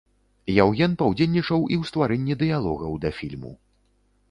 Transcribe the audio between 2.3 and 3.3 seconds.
дыялогаў да